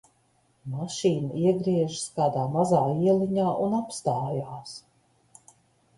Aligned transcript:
Mašīna 0.75 1.35
iegriežas 1.41 2.07
kādā 2.17 2.47
mazā 2.55 2.81
ieliņā 3.05 3.49
un 3.67 3.79
apstājās. 3.83 4.77